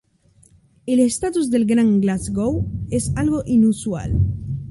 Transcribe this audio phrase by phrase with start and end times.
[0.87, 4.19] El estatus del Gran Glasgow es algo inusual.